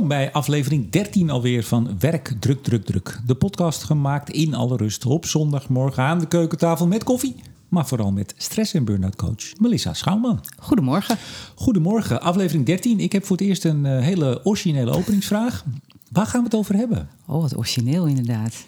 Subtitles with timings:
[0.00, 3.20] Welkom bij aflevering 13 alweer van Werk Druk Druk Druk.
[3.26, 7.34] De podcast gemaakt in alle rust op zondagmorgen aan de keukentafel met koffie.
[7.68, 10.44] Maar vooral met stress- en burn-out coach Melissa Schouwman.
[10.58, 11.16] Goedemorgen.
[11.54, 13.00] Goedemorgen, aflevering 13.
[13.00, 15.64] Ik heb voor het eerst een uh, hele originele openingsvraag.
[16.12, 17.08] Waar gaan we het over hebben?
[17.26, 18.64] Oh, wat origineel inderdaad.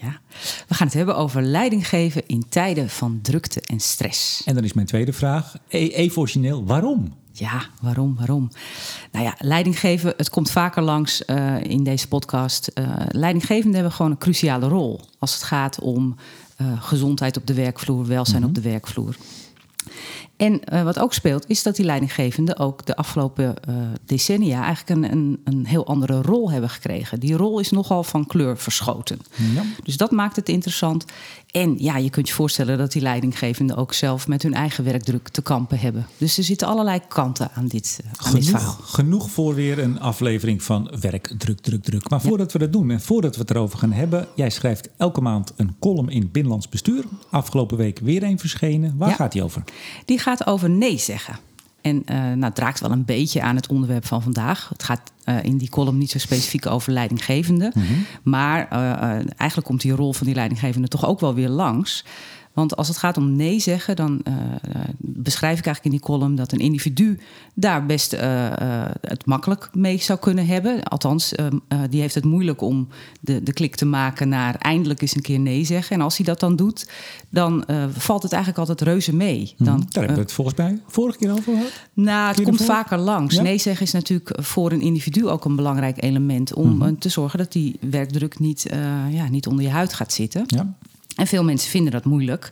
[0.00, 0.18] Ja.
[0.68, 4.42] We gaan het hebben over leiding geven in tijden van drukte en stress.
[4.44, 7.12] En dan is mijn tweede vraag, e even origineel, waarom?
[7.36, 8.50] Ja, waarom, waarom?
[9.12, 12.70] Nou ja, leidinggeven, het komt vaker langs uh, in deze podcast.
[12.74, 16.16] Uh, leidinggevenden hebben gewoon een cruciale rol als het gaat om
[16.60, 18.56] uh, gezondheid op de werkvloer, welzijn mm -hmm.
[18.56, 19.16] op de werkvloer.
[20.36, 23.74] En uh, wat ook speelt, is dat die leidinggevenden ook de afgelopen uh,
[24.06, 27.20] decennia eigenlijk een, een, een, heel andere rol hebben gekregen.
[27.20, 29.18] Die rol is nogal van kleur verschoten.
[29.54, 29.62] Ja.
[29.82, 31.04] Dus dat maakt het interessant.
[31.50, 35.28] En ja, je kunt je voorstellen dat die leidinggevenden ook zelf met hun eigen werkdruk
[35.28, 36.06] te kampen hebben.
[36.18, 38.76] Dus er zitten allerlei kanten aan dit, uh, aan genoeg, dit verhaal.
[38.82, 42.10] Genoeg voor weer een aflevering van Werk, Druk, Druk, Druk.
[42.10, 42.58] Maar voordat ja.
[42.58, 45.76] we dat doen en voordat we het erover gaan hebben, jij schrijft elke maand een
[45.80, 47.04] column in Binnenlands Bestuur.
[47.30, 48.94] Afgelopen week weer een verschenen.
[48.96, 49.14] Waar Ja.
[49.14, 49.64] gaat die over?
[50.04, 51.38] Die gaat over nee zeggen.
[51.80, 54.68] En uh, nou, het raakt wel een beetje aan het onderwerp van vandaag.
[54.68, 57.72] Het gaat uh, in die column niet zo specifiek over leidinggevende.
[57.74, 57.78] Mhm.
[57.78, 58.06] Mm -hmm.
[58.22, 59.00] Maar uh,
[59.36, 62.04] eigenlijk komt die rol van die leidinggevende toch ook wel weer langs.
[62.54, 64.34] Want als het gaat om nee zeggen, dan uh,
[64.98, 67.18] beschrijf ik eigenlijk in die column dat een individu
[67.54, 70.82] daar best uh, uh, het makkelijk mee zou kunnen hebben.
[70.82, 71.34] Althans,
[71.90, 72.88] die heeft het moeilijk om
[73.20, 75.96] de, de klik te maken naar eindelijk eens een keer nee zeggen.
[75.96, 76.88] En als hij dat dan doet,
[77.28, 79.54] dan valt het eigenlijk altijd reuze mee.
[79.58, 79.90] Dan, mm -hmm.
[79.90, 81.72] Daar hebben we het volgens mij vorige keer over gehad.
[81.94, 82.74] Nou, het komt ervoor?
[82.74, 83.34] vaker langs.
[83.34, 83.42] Ja?
[83.42, 86.98] Nee zeggen is natuurlijk voor een individu ook een belangrijk element om mm -hmm.
[86.98, 88.66] te zorgen dat die werkdruk niet,
[89.10, 90.42] ja, niet onder je huid gaat zitten.
[90.46, 90.76] Ja.
[91.14, 92.50] En veel mensen vinden dat moeilijk.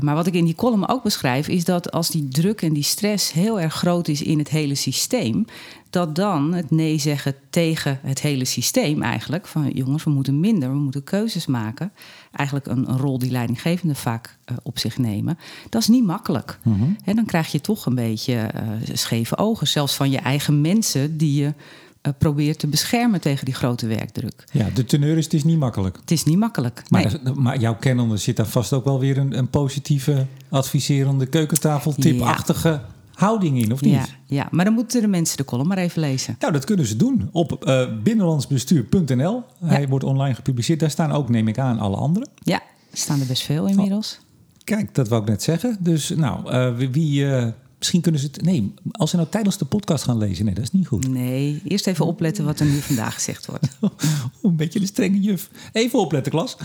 [0.00, 2.82] Maar wat ik in die column ook beschrijf, is dat als die druk en die
[2.82, 5.44] stress heel erg groot is in het hele systeem,
[5.90, 10.70] dat dan het nee zeggen tegen het hele systeem eigenlijk, van jongens, we moeten minder,
[10.70, 11.92] we moeten keuzes maken,
[12.32, 16.58] eigenlijk een, een rol die leidinggevenden vaak uh, op zich nemen, dat is niet makkelijk.
[16.62, 16.74] Mhm.
[16.74, 16.96] Mm -hmm.
[17.04, 21.16] En dan krijg je toch een beetje uh, scheve ogen, zelfs van je eigen mensen
[21.16, 21.54] die je
[22.02, 24.44] uh, probeert te beschermen tegen die grote werkdruk.
[24.52, 25.96] Ja, de teneur is het is niet makkelijk.
[26.00, 26.82] Het is niet makkelijk.
[26.88, 27.34] Maar, nee.
[27.34, 32.86] maar jouw kennende zit daar vast ook wel weer een, een positieve, adviserende, keukentafeltipachtige ja.
[33.14, 33.92] houding in, of niet?
[33.92, 36.36] Ja, ja, maar dan moeten de mensen de column maar even lezen.
[36.38, 39.42] Nou, dat kunnen ze doen op uh, binnenlandsbestuur.nl.
[39.60, 39.66] Ja.
[39.66, 40.80] Hij wordt online gepubliceerd.
[40.80, 42.26] Daar staan ook, neem ik aan, alle andere.
[42.42, 44.18] Ja, er staan er best veel inmiddels.
[44.20, 44.28] Oh.
[44.64, 45.76] Kijk, dat wou ik net zeggen.
[45.80, 47.24] Dus nou, uh, wie...
[47.24, 47.46] Uh,
[47.80, 48.42] Misschien kunnen ze het.
[48.42, 51.08] Nee, als ze nou tijdens de podcast gaan lezen, nee, dat is niet goed.
[51.08, 53.78] Nee, eerst even opletten wat er nu vandaag gezegd wordt.
[54.42, 55.50] een beetje de strenge juf.
[55.72, 56.56] Even opletten, klas.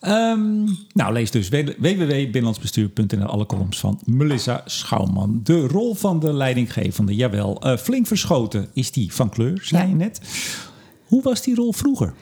[0.00, 5.40] Um, nou, lees dus www.binnenlandsbestuur.nl alle columns van Melissa Schouwman.
[5.42, 7.66] De rol van de leidinggevende, jawel.
[7.66, 9.88] Uh, flink verschoten is die van kleur, zei ja.
[9.88, 10.20] je net.
[11.04, 12.14] Hoe was die rol vroeger?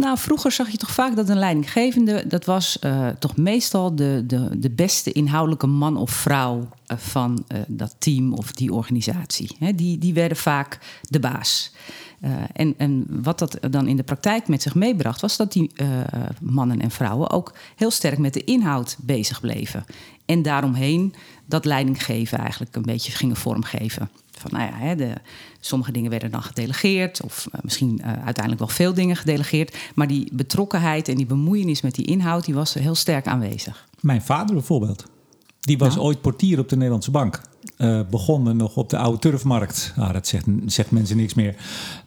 [0.00, 2.24] Nou, vroeger zag je toch vaak dat een leidinggevende...
[2.26, 6.58] dat was uh, toch meestal de, de, de beste inhoudelijke man of vrouw...
[6.58, 9.56] Uh, van uh, dat team of die organisatie.
[9.74, 11.72] Die, die werden vaak de baas.
[12.52, 15.20] en, en wat dat dan in de praktijk met zich meebracht...
[15.20, 15.70] was dat die
[16.40, 19.84] mannen en vrouwen ook heel sterk met de inhoud bezig bleven.
[20.24, 21.14] En daaromheen
[21.46, 24.10] dat leidinggeven eigenlijk een beetje gingen vormgeven.
[24.30, 25.12] Van, nou ja, de,
[25.60, 29.76] sommige dingen werden dan gedelegeerd, of uh, misschien uh, uiteindelijk wel veel dingen gedelegeerd.
[29.94, 33.88] Maar die betrokkenheid en die bemoeienis met die inhoud, die was heel sterk aanwezig.
[34.00, 35.04] Mijn vader bijvoorbeeld.
[35.60, 36.06] Die was nou.
[36.06, 37.40] ooit portier op de Nederlandse Bank.
[37.78, 39.92] Uh, begonnen nog op de oude turfmarkt.
[39.96, 41.54] Nou, dat zegt, zegt mensen niks meer.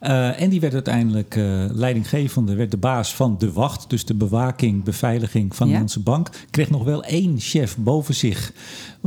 [0.02, 3.90] Uh, en die werd uiteindelijk uh, leidinggevende, werd de baas van de wacht.
[3.90, 5.78] Dus de bewaking, beveiliging van de ja?
[5.78, 6.30] Nederlandse Bank.
[6.50, 8.52] Kreeg nog wel één chef boven zich.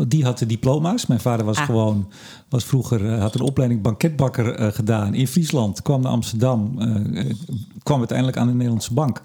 [0.08, 1.06] Die had de diploma's.
[1.06, 1.66] Mijn vader was ah.
[1.66, 2.08] gewoon,
[2.50, 5.82] was vroeger, had een opleiding banketbakker gedaan in Friesland.
[5.82, 6.78] Kwam naar Amsterdam,
[7.84, 9.22] kwam uiteindelijk aan de Nederlandse Bank.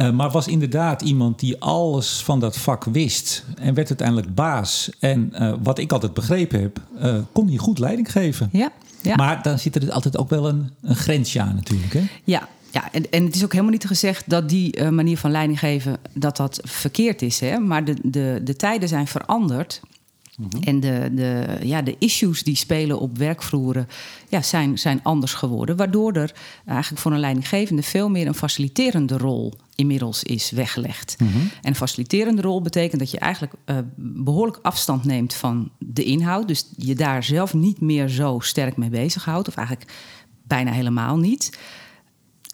[0.00, 3.44] Uh, maar was inderdaad iemand die alles van dat vak wist.
[3.56, 4.90] En werd uiteindelijk baas.
[4.98, 8.48] En uh, wat ik altijd begrepen heb, uh, kon hij goed leiding geven.
[8.52, 9.14] Ja, ja.
[9.14, 11.92] Maar dan zit er altijd ook wel een, een grensje aan natuurlijk.
[11.92, 12.02] Hè?
[12.24, 15.30] Ja, ja en, en het is ook helemaal niet gezegd dat die uh, manier van
[15.30, 15.96] leiding geven...
[16.12, 17.40] dat dat verkeerd is.
[17.40, 17.58] Hè?
[17.58, 19.80] Maar de, de, de tijden zijn veranderd.
[20.36, 20.62] Mm-hmm.
[20.62, 23.88] En de, de, ja, de issues die spelen op werkvloeren
[24.28, 25.76] ja, zijn, zijn anders geworden.
[25.76, 26.32] Waardoor er
[26.66, 31.16] eigenlijk voor een leidinggevende veel meer een faciliterende rol inmiddels is weggelegd.
[31.18, 31.50] Mm-hmm.
[31.62, 36.48] En faciliterende rol betekent dat je eigenlijk uh, behoorlijk afstand neemt van de inhoud.
[36.48, 39.48] Dus je daar zelf niet meer zo sterk mee bezighoudt.
[39.48, 39.92] Of eigenlijk
[40.42, 41.58] bijna helemaal niet.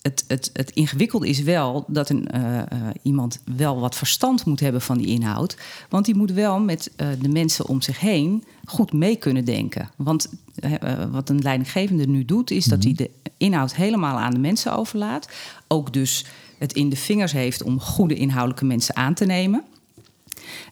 [0.02, 2.62] Het, het, het ingewikkelde is wel dat een, uh, uh,
[3.02, 5.56] iemand wel wat verstand moet hebben van die inhoud.
[5.88, 6.90] Want die moet wel met
[7.20, 9.90] de mensen om zich heen goed mee kunnen denken.
[9.96, 10.28] Want
[11.10, 15.28] wat een leidinggevende nu doet, is dat hij de inhoud helemaal aan de mensen overlaat.
[15.68, 16.24] Ook dus
[16.64, 19.64] het in de vingers heeft om goede inhoudelijke mensen aan te nemen.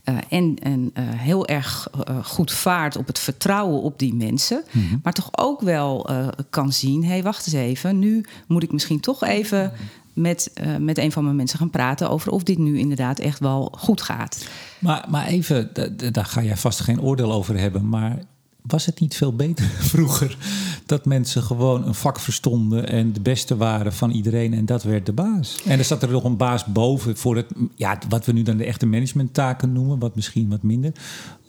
[0.05, 4.65] Uh, en en uh, heel erg uh, goed vaart op het vertrouwen op die mensen.
[4.71, 5.00] Mm -hmm.
[5.03, 6.11] Maar toch ook wel
[6.50, 7.99] kan zien: hé, hey, wacht eens even.
[7.99, 9.73] Nu moet ik misschien toch even
[10.12, 13.73] met, met een van mijn mensen gaan praten over of dit nu inderdaad echt wel
[13.79, 14.47] goed gaat.
[14.79, 15.71] Maar, maar even,
[16.12, 17.88] daar ga jij vast geen oordeel over hebben.
[17.88, 18.19] Maar
[18.62, 20.37] was het niet veel beter vroeger
[20.87, 25.06] dat mensen gewoon een vak verstonden en de beste waren van iedereen en dat werd
[25.06, 25.62] de baas?
[25.64, 28.56] En er zat er nog een baas boven voor het, ja, wat we nu dan
[28.56, 30.93] de echte managementtaken noemen, wat misschien wat minder.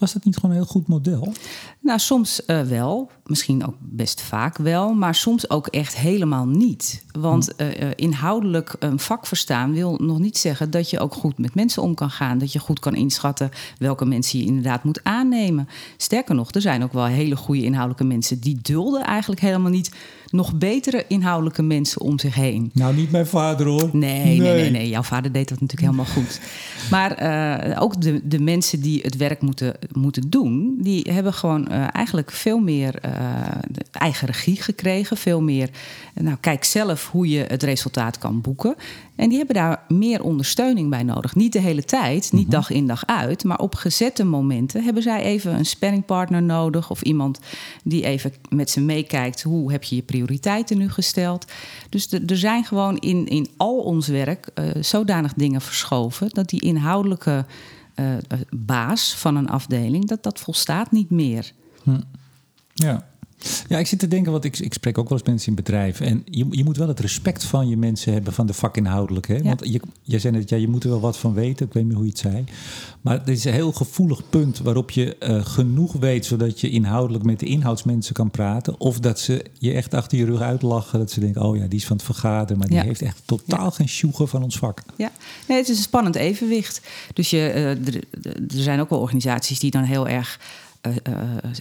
[0.04, 1.33] Was dat niet gewoon een heel goed model?
[1.80, 3.12] Nou, soms uh, wel.
[3.25, 4.94] Misschien ook best vaak wel.
[4.94, 7.06] Maar soms ook echt helemaal niet.
[7.12, 11.56] Want uh, inhoudelijk een vak verstaan wil nog niet zeggen dat je ook goed met
[11.56, 12.38] mensen om kan gaan.
[12.38, 15.68] Dat je goed kan inschatten welke mensen je inderdaad moet aannemen.
[15.98, 19.91] Sterker nog, er zijn ook wel hele goede inhoudelijke mensen die dulden eigenlijk helemaal niet
[20.33, 22.71] nog betere inhoudelijke mensen om zich heen.
[22.73, 23.89] Nou, niet mijn vader hoor.
[23.91, 24.71] Nee, nee, nee, nee.
[24.71, 24.89] nee.
[24.89, 26.39] Jouw vader deed dat natuurlijk helemaal goed.
[26.89, 27.23] Maar
[27.71, 31.88] uh, ook de, de mensen die het werk moeten, moeten doen, die hebben gewoon uh,
[31.91, 33.11] eigenlijk veel meer uh,
[33.91, 35.17] eigen regie gekregen.
[35.17, 35.69] Veel meer,
[36.13, 38.75] nou, kijk zelf hoe je het resultaat kan boeken.
[39.15, 41.36] En die hebben daar meer ondersteuning bij nodig.
[41.36, 42.51] Niet de hele tijd, niet -hmm.
[42.51, 47.01] dag in dag uit, maar op gezette momenten hebben zij even een spanningpartner nodig of
[47.01, 47.39] iemand
[47.83, 49.42] die even met ze meekijkt.
[49.42, 51.51] Hoe heb je je prioriteiten nu gesteld?
[51.89, 56.62] Dus er zijn gewoon in, in al ons werk uh, zodanig dingen verschoven dat die
[56.62, 57.45] inhoudelijke
[57.95, 58.06] uh,
[58.50, 61.51] baas van een afdeling, dat dat volstaat niet meer.
[61.83, 62.00] Hm.
[62.74, 63.12] Ja.
[63.68, 66.06] Ja, ik zit te denken, want ik, ik spreek ook wel eens mensen in bedrijven.
[66.06, 69.28] En je, je moet wel het respect van je mensen hebben, van de vakinhoudelijk.
[69.28, 69.36] Hè?
[69.36, 69.44] Ja.
[69.44, 71.66] Want je, je zei net, ja, je moet er wel wat van weten.
[71.66, 72.44] Ik weet niet hoe je het zei.
[73.01, 76.25] Maar dit is een heel gevoelig punt waarop je uh, genoeg weet...
[76.25, 78.80] zodat je inhoudelijk met de inhoudsmensen kan praten.
[78.80, 81.00] Of dat ze je echt achter je rug uitlachen.
[81.00, 82.57] Dat ze denken, oh ja, die is van het vergaderen.
[82.57, 82.84] Maar die ja.
[82.84, 83.69] heeft echt totaal ja.
[83.69, 84.84] geen sjoegen van ons vak.
[84.96, 85.12] Ja,
[85.48, 86.81] nee, het is een spannend evenwicht.
[87.13, 90.39] Dus je, uh, er, er zijn ook wel organisaties die dan heel erg...
[90.88, 91.19] Uh, uh,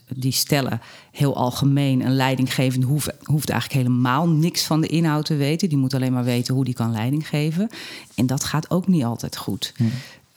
[0.09, 0.81] die stellen
[1.13, 5.69] heel algemeen een leidinggevende hoeft, hoeft eigenlijk helemaal niks van de inhoud te weten.
[5.69, 7.69] Die moet alleen maar weten hoe die kan leiding geven.
[8.15, 9.73] En dat gaat ook niet altijd goed.
[9.77, 9.91] Hmm.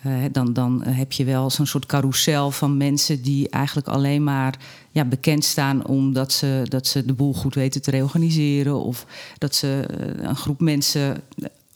[0.06, 4.56] Uh, dan, dan heb je wel zo'n soort carousel van mensen die eigenlijk alleen maar
[4.92, 8.82] ja, bekend staan omdat ze, dat ze de boel goed weten te reorganiseren.
[8.82, 9.06] Of
[9.38, 9.86] dat ze
[10.18, 11.24] een groep mensen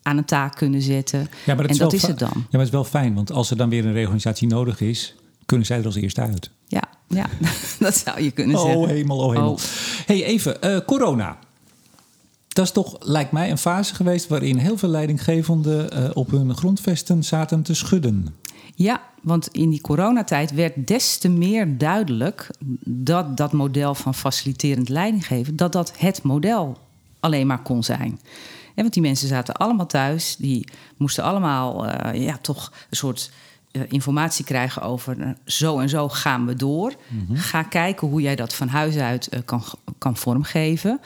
[0.01, 1.19] aan een taak kunnen zetten.
[1.19, 2.31] Ja, maar dat en is dat is het dan.
[2.33, 5.15] Ja, maar het is wel fijn, want als er dan weer een reorganisatie nodig is,
[5.45, 6.51] kunnen zij er als eerste uit.
[6.67, 7.25] Ja, ja
[7.79, 8.87] dat zou je kunnen oh, zeggen.
[8.87, 9.59] Hemel, oh hemel, oh
[10.05, 11.37] hey, even, uh, corona.
[12.47, 16.55] Dat is toch, lijkt mij, een fase geweest waarin heel veel leidinggevenden uh, op hun
[16.55, 18.35] grondvesten zaten te schudden.
[18.75, 22.49] Ja, want in die coronatijd werd des te meer duidelijk
[22.85, 26.77] dat dat model van faciliterend leidinggeven, dat dat het model
[27.19, 28.19] alleen maar kon zijn.
[28.75, 30.67] Ja, want die mensen zaten allemaal thuis, die
[30.97, 33.31] moesten allemaal uh, ja, toch een soort
[33.71, 36.93] uh, informatie krijgen over uh, zo en zo gaan we door.
[37.07, 37.35] Mm -hmm.
[37.35, 39.63] Ga kijken hoe jij dat van huis uit uh, kan,
[39.97, 40.99] kan vormgeven.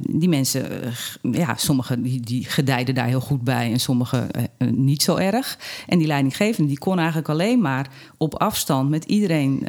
[0.00, 4.30] die mensen, ja, sommigen die, die gedijden daar heel goed bij en sommigen
[4.70, 5.58] niet zo erg.
[5.86, 9.66] En die leidinggevende die kon eigenlijk alleen maar op afstand met iedereen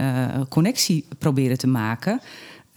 [0.50, 2.22] connectie proberen te maken.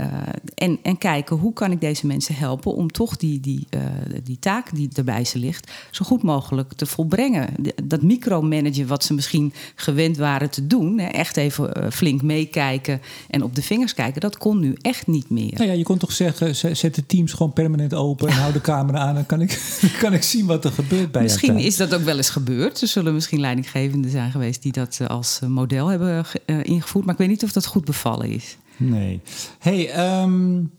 [0.00, 0.06] Uh,
[0.54, 3.80] en, en kijken hoe kan ik deze mensen helpen om toch die, die, uh,
[4.24, 7.54] die taak die erbij ze ligt zo goed mogelijk te volbrengen.
[7.84, 13.00] Dat micromanagen wat ze misschien gewend waren te doen, hè, echt even uh, flink meekijken
[13.30, 15.52] en op de vingers kijken, dat kon nu echt niet meer.
[15.52, 18.60] Nou ja, je kon toch zeggen, zet de teams gewoon permanent open en hou de
[18.60, 19.60] camera aan en kan ik,
[20.00, 22.80] kan ik zien wat er gebeurt bij Misschien is dat ook wel eens gebeurd.
[22.80, 26.24] Er zullen misschien leidinggevenden zijn geweest die dat als model hebben
[26.62, 28.56] ingevoerd, maar ik weet niet of dat goed bevallen is.
[28.80, 29.20] Nee.
[29.58, 30.70] Hey, um,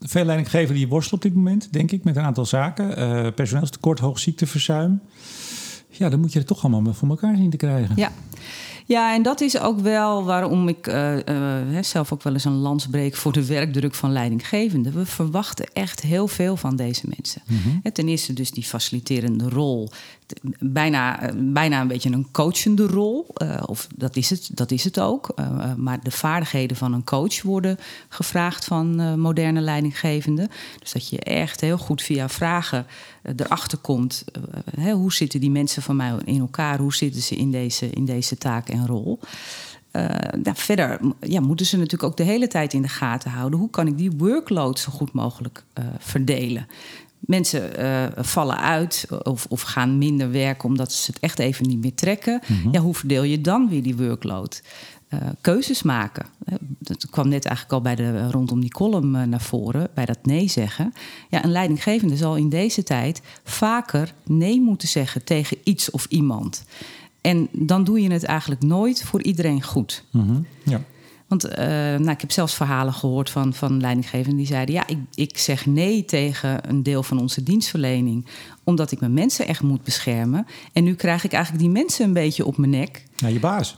[0.00, 2.98] veel leidinggevenden die worstelen op dit moment, denk ik, met een aantal zaken.
[2.98, 5.00] Uh, personeelstekort, hoog ziekteverzuim.
[5.88, 7.92] Ja, dan moet je het toch allemaal voor elkaar zien te krijgen.
[7.96, 8.12] Ja.
[8.86, 12.52] Ja, en dat is ook wel waarom ik uh, uh, zelf ook wel eens een
[12.52, 14.92] lans breek voor de werkdruk van leidinggevenden.
[14.92, 17.42] We verwachten echt heel veel van deze mensen.
[17.46, 17.92] Mm -hmm.
[17.92, 19.90] Ten eerste dus die faciliterende rol.
[20.58, 23.26] Bijna, bijna een beetje een coachende rol.
[23.36, 25.34] Uh, of dat is het, dat is het ook.
[25.76, 30.50] maar de vaardigheden van een coach worden gevraagd van moderne leidinggevenden.
[30.80, 32.86] Dus dat je echt heel goed via vragen
[33.36, 34.24] erachter komt.
[34.92, 36.78] hoe zitten die mensen van mij in elkaar?
[36.78, 39.18] Hoe zitten ze in deze, in deze taak en rol?
[40.42, 43.58] Nou, verder ja, moeten ze natuurlijk ook de hele tijd in de gaten houden.
[43.58, 45.64] Hoe kan ik die workload zo goed mogelijk
[45.98, 46.66] verdelen?
[47.26, 51.80] Mensen uh, vallen uit of, of, gaan minder werken omdat ze het echt even niet
[51.80, 52.42] meer trekken.
[52.46, 52.72] Mm -hmm.
[52.72, 54.62] Ja, hoe verdeel je dan weer die workload?
[55.12, 56.26] eh, keuzes maken.
[56.44, 60.04] Eh, Dat kwam net eigenlijk al bij de, rondom die column eh, naar voren, bij
[60.04, 60.92] dat nee zeggen.
[61.28, 66.64] Ja, een leidinggevende zal in deze tijd vaker nee moeten zeggen tegen iets of iemand.
[67.20, 70.04] En dan doe je het eigenlijk nooit voor iedereen goed.
[70.10, 70.40] Mhm.
[70.64, 70.80] Ja.
[71.32, 74.98] Want eh, nou, ik heb zelfs verhalen gehoord van, van leidinggevenden die zeiden: Ja, ik,
[75.14, 78.26] ik zeg nee tegen een deel van onze dienstverlening,
[78.64, 80.46] omdat ik mijn mensen echt moet beschermen.
[80.72, 83.04] En nu krijg ik eigenlijk die mensen een beetje op mijn nek.
[83.18, 83.76] Nou, je baas.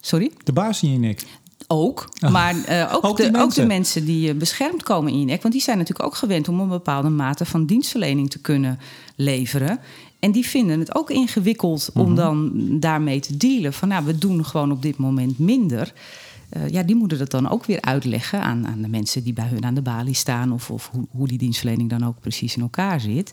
[0.00, 0.30] Sorry?
[0.44, 1.22] De baas in je nek.
[1.66, 3.66] Ook, maar eh, ook, Ook de, die ook de mensen.
[3.66, 5.42] mensen die eh, beschermd komen in je nek.
[5.42, 8.78] Want die zijn natuurlijk ook gewend om een bepaalde mate van dienstverlening te kunnen
[9.14, 9.78] leveren.
[10.18, 13.72] En die vinden het ook ingewikkeld om dan daarmee te dealen.
[13.72, 15.92] Van nou, we doen gewoon op dit moment minder.
[16.48, 19.48] Eh, ja, die moeten dat dan ook weer uitleggen aan, aan de mensen die bij
[19.48, 20.52] hun aan de balie staan.
[20.52, 23.32] Of, of hoe, hoe die dienstverlening dan ook precies in elkaar zit.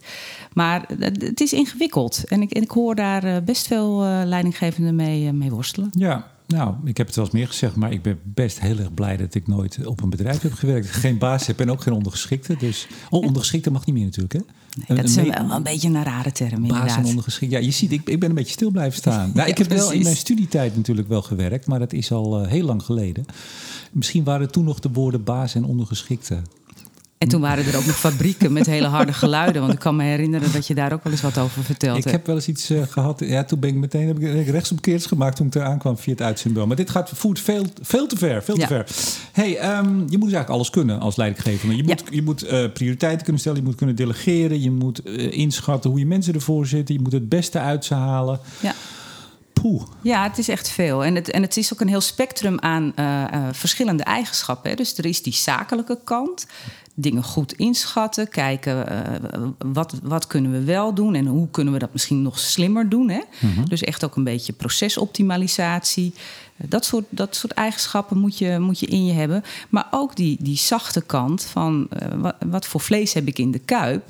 [0.53, 2.23] Maar het is ingewikkeld.
[2.23, 5.89] En ik, en ik hoor daar eh, best veel eh, leidinggevenden mee, mee worstelen.
[5.91, 8.93] Ja, nou, ik heb het wel eens meer gezegd, maar ik ben best heel erg
[8.93, 10.89] blij dat ik nooit op een bedrijf heb gewerkt.
[10.89, 12.55] Geen baas heb en ook geen ondergeschikte.
[12.57, 14.39] Dus, oh, ondergeschikte mag niet meer natuurlijk, hè?
[14.87, 17.05] Nee, dat is Een wel een beetje een rare term, Baas en inderdaad.
[17.05, 17.51] ondergeschikt.
[17.51, 19.31] Ja, je ziet, ik, ik ben een beetje stil blijven staan.
[19.35, 22.49] Nou, ik heb wel in mijn studietijd natuurlijk wel gewerkt, maar dat is al eh,
[22.49, 23.25] heel lang geleden.
[23.91, 26.41] Misschien waren toen nog de woorden baas en ondergeschikte.
[27.23, 29.61] En toen waren er ook nog fabrieken met hele harde geluiden.
[29.61, 32.11] Want ik kan me herinneren dat je daar ook wel eens wat over verteld Ik
[32.11, 33.19] heb wel eens iets eh, gehad.
[33.25, 36.21] Ja, toen ben ik meteen heb ik rechtsomkeers gemaakt toen ik eraan kwam via het
[36.21, 36.67] uitzendbureau.
[36.67, 38.43] Maar dit gaat voert veel, veel te ver.
[38.43, 38.67] Veel Ja.
[38.67, 38.87] te ver.
[39.31, 41.75] Hey, ehm, je moet dus eigenlijk alles kunnen als leidinggevende.
[41.75, 41.89] Je Ja.
[41.89, 43.57] moet, je moet eh, prioriteiten kunnen stellen.
[43.59, 44.61] Je moet kunnen delegeren.
[44.61, 46.95] Je moet eh, inschatten hoe je mensen ervoor zitten.
[46.95, 48.39] Je moet het beste uit ze halen.
[48.59, 48.73] Ja.
[49.53, 49.81] Poeh.
[50.01, 51.05] Ja, het is echt veel.
[51.05, 52.93] En het, en het is ook een heel spectrum aan
[53.51, 54.69] verschillende eigenschappen.
[54.69, 54.75] Hè.
[54.75, 56.45] Dus er is die zakelijke kant.
[56.95, 58.29] Dingen goed inschatten.
[58.29, 62.39] Kijken eh, wat, wat kunnen we wel doen en hoe kunnen we dat misschien nog
[62.39, 63.09] slimmer doen.
[63.09, 63.21] Hè?
[63.67, 66.13] Dus echt ook een beetje procesoptimalisatie.
[66.57, 69.43] Eh, Dat soort, dat soort eigenschappen moet je, moet je in je hebben.
[69.69, 73.51] Maar ook die, die zachte kant van eh, wat, wat voor vlees heb ik in
[73.51, 74.07] de kuip.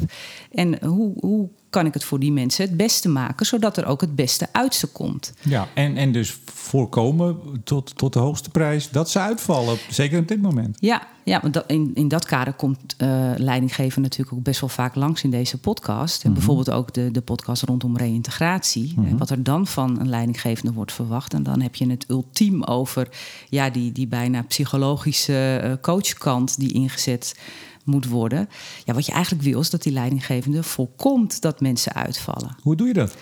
[0.52, 4.02] En hoe, hoe kan ik het voor die mensen het beste maken, zodat er ook
[4.02, 5.34] het beste uit ze komt.
[5.42, 9.78] Ja, en, en dus voorkomen tot, tot de hoogste prijs dat ze uitvallen.
[9.90, 10.78] Zeker op dit moment.
[10.80, 14.96] Ja, ja want in, in dat kader komt eh leidinggeven natuurlijk ook best wel vaak
[14.96, 16.24] langs in deze podcast.
[16.24, 18.94] En bijvoorbeeld ook de, de podcast rondom reïntegratie.
[18.98, 21.34] En wat er dan van een leidinggevende wordt verwacht.
[21.34, 23.08] En dan heb je het ultiem over
[23.50, 27.36] ja, die, die bijna psychologische eh, coachkant die ingezet
[27.84, 28.50] moet worden.
[28.86, 32.56] Ja, wat je eigenlijk wil is dat die leidinggevende voorkomt dat mensen uitvallen.
[32.62, 33.16] Hoe doe je dat?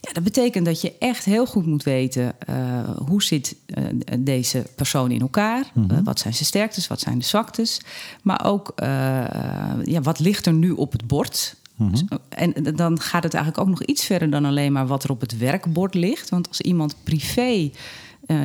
[0.00, 2.56] Ja, dat betekent dat je echt heel goed moet weten eh,
[3.06, 3.84] hoe zit eh,
[4.18, 5.72] deze persoon in elkaar.
[5.76, 7.80] Uh, wat zijn zijn sterktes, wat zijn de zwaktes.
[8.22, 8.72] Maar ook
[9.84, 11.56] ja, wat ligt er nu op het bord.
[11.76, 12.18] Mm -hmm.
[12.28, 15.20] En dan gaat het eigenlijk ook nog iets verder dan alleen maar wat er op
[15.20, 16.28] het werkbord ligt.
[16.28, 17.70] Want als iemand privé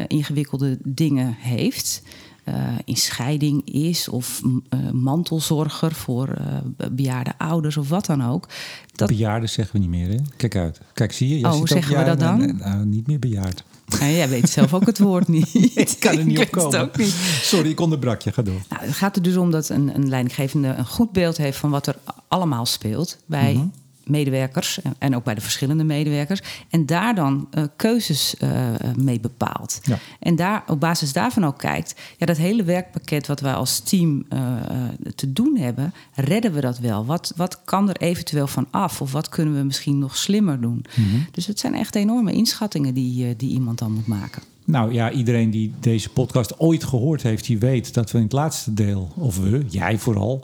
[0.08, 2.02] ingewikkelde dingen heeft.
[2.46, 8.48] Uh, in scheiding is of uh, mantelzorger voor uh, bejaarde ouders of wat dan ook.
[8.92, 9.08] Dat...
[9.08, 10.18] Bejaarden zeggen we niet meer, hè?
[10.38, 10.80] Kijk uit.
[10.94, 11.40] Kijk, zie je?
[11.40, 12.42] Jij oh, hoe zeggen we dat dan?
[12.42, 13.64] En, nou, niet meer bejaard.
[14.00, 15.54] Ja, jij weet zelf ook het woord niet.
[15.76, 16.90] ik kan er niet op komen.
[16.98, 17.16] Niet.
[17.42, 18.32] Sorry, ik onderbrak je.
[18.32, 18.62] Ga door.
[18.70, 21.70] Nou, het gaat er dus om dat een, een leidinggevende een goed beeld heeft van
[21.70, 21.96] wat er
[22.28, 26.42] allemaal speelt bij mm -hmm medewerkers en ook bij de verschillende medewerkers.
[26.70, 28.50] En daar dan uh, keuzes uh,
[28.96, 29.80] mee bepaalt.
[29.84, 30.00] Ja.
[30.20, 34.26] En daar, op basis daarvan ook kijkt, ja, dat hele werkpakket wat wij als team
[34.34, 34.40] uh,
[35.16, 37.06] te doen hebben, redden we dat wel?
[37.06, 39.02] Wat, wat kan er eventueel van af?
[39.02, 40.86] Of wat kunnen we misschien nog slimmer doen?
[40.96, 41.26] Mm -hmm.
[41.32, 44.42] Dus het zijn echt enorme inschattingen die, die iemand dan moet maken.
[44.66, 48.34] Nou ja, iedereen die deze podcast ooit gehoord heeft, die weet dat we in het
[48.34, 50.44] laatste deel, of we, jij vooral,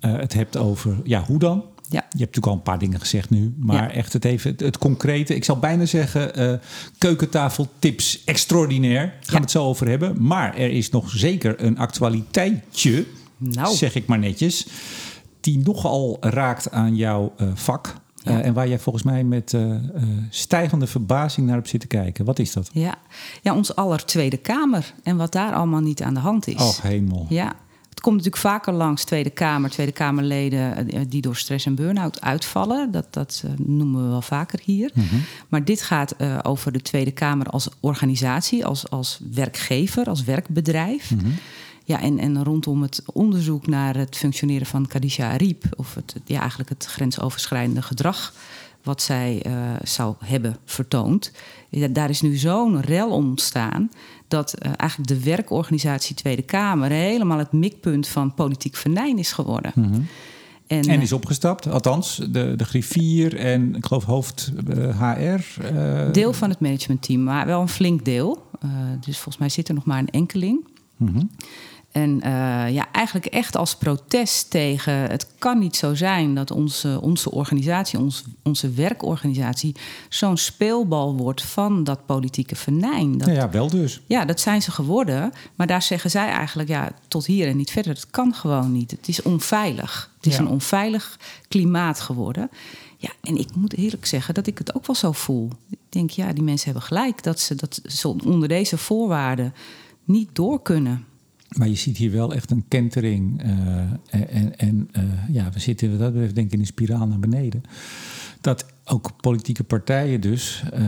[0.00, 1.64] het hebt over ja, hoe dan?
[1.94, 2.00] Ja.
[2.00, 4.78] Je hebt natuurlijk al een paar dingen gezegd nu, maar echt het, even, het, het,
[4.78, 5.34] concrete.
[5.34, 6.58] Ik zou bijna zeggen, uh,
[6.98, 9.14] keukentafeltips extraordinair.
[9.20, 10.26] Gaan we het zo over hebben.
[10.26, 13.74] Maar er is nog zeker een actualiteitje, nou.
[13.74, 14.66] zeg ik maar netjes,
[15.40, 17.94] die nogal raakt aan jouw uh, vak.
[18.16, 18.38] Ja.
[18.38, 19.78] Uh, en waar jij volgens mij met uh, uh,
[20.30, 22.24] stijgende verbazing naar hebt zitten kijken.
[22.24, 22.70] Wat is dat?
[22.72, 22.94] Ja.
[23.42, 24.94] ja, ons aller Tweede Kamer.
[25.02, 26.62] En wat daar allemaal niet aan de hand is.
[26.62, 27.26] Oh, hemel.
[27.28, 27.56] Ja,
[28.04, 32.90] komt natuurlijk vaker langs Tweede Kamer, Tweede Kamerleden die door stress en burn-out uitvallen.
[32.90, 34.90] Dat, dat uh, noemen we wel vaker hier.
[34.94, 35.24] Mm -hmm.
[35.48, 41.10] Maar dit gaat uh, over de Tweede Kamer als organisatie, als, als werkgever, als werkbedrijf.
[41.10, 41.34] Mm -hmm.
[41.84, 46.40] Ja, en, en rondom het onderzoek naar het functioneren van Khadija Ariep, of het, ja,
[46.40, 48.32] eigenlijk het grensoverschrijdende gedrag
[48.84, 51.32] wat zij uh, zou hebben vertoond.
[51.68, 53.90] Ja, daar is nu zo'n rel ontstaan
[54.28, 59.72] dat uh, eigenlijk de werkorganisatie Tweede Kamer helemaal het mikpunt van politiek venijn is geworden.
[59.74, 60.06] Mm -hmm.
[60.66, 65.62] En, en, is opgestapt, althans de, de griffier en ik geloof hoofd uh, HR.
[66.12, 68.46] Deel van het managementteam, maar wel een flink deel.
[69.00, 70.66] dus volgens mij zit er nog maar een enkeling.
[70.96, 71.22] Mhm.
[71.94, 74.92] En uh, ja, eigenlijk echt als protest tegen.
[74.92, 79.74] Het kan niet zo zijn dat onze, onze organisatie, ons, onze werkorganisatie,
[80.08, 83.18] zo'n speelbal wordt van dat politieke venijn.
[83.18, 84.00] Dat, ja, ja, wel dus.
[84.06, 85.32] Ja, dat zijn ze geworden.
[85.54, 87.94] Maar daar zeggen zij eigenlijk ja, tot hier en niet verder.
[87.94, 88.90] Dat kan gewoon niet.
[88.90, 90.10] Het is onveilig.
[90.16, 90.40] Het is Ja.
[90.40, 92.50] een onveilig klimaat geworden.
[92.96, 95.50] Ja, en ik moet eerlijk zeggen dat ik het ook wel zo voel.
[95.70, 99.54] Ik denk, ja, die mensen hebben gelijk dat ze, dat ze onder deze voorwaarden
[100.04, 101.04] niet door kunnen.
[101.54, 103.42] Maar je ziet hier wel echt een kentering.
[103.42, 107.06] eh, en en eh, ja, we zitten wat dat betreft denk ik in een spiraal
[107.06, 107.62] naar beneden.
[108.40, 110.82] Dat ook politieke partijen dus eh,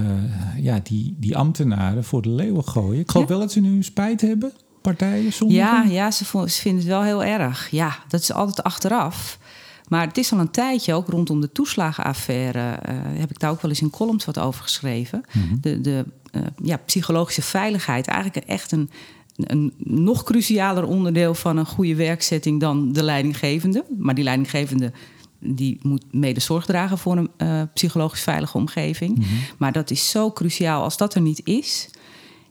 [0.56, 3.00] ja, die, die ambtenaren voor de leeuwen gooien.
[3.00, 3.32] Ik geloof Ja.
[3.34, 5.62] wel dat ze nu spijt hebben, partijen, sommigen.
[5.64, 7.70] Ja, ja ze, vinden het wel heel erg.
[7.70, 9.38] Ja, dat is altijd achteraf.
[9.88, 12.70] Maar het is al een tijdje, ook rondom de toeslagenaffaire...
[12.72, 15.22] eh, heb ik daar ook wel eens in columns wat over geschreven.
[15.60, 18.90] De, de eh, ja, psychologische veiligheid, eigenlijk echt een,
[19.36, 21.34] een nog crucialer onderdeel...
[21.34, 23.84] van een goede werkzetting dan de leidinggevende.
[23.98, 24.92] Maar die leidinggevende
[25.38, 29.26] die moet mede zorg dragen voor een eh, psychologisch veilige omgeving.
[29.58, 30.82] Maar dat is zo cruciaal.
[30.82, 31.88] Als dat er niet is,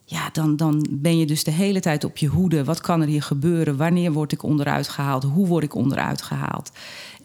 [0.06, 2.64] ja, dan, dan ben je dus de hele tijd op je hoede.
[2.64, 3.78] Wat kan er hier gebeuren?
[3.78, 5.24] Wanneer word ik onderuit gehaald?
[5.24, 6.72] Hoe word ik onderuit gehaald?